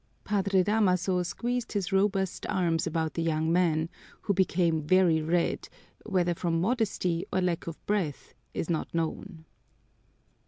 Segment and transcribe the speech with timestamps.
[0.23, 3.87] Padre Damaso squeezed his robust arms about the young man,
[4.21, 5.69] who became very red,
[6.07, 9.45] whether from modesty or lack of breath is not known.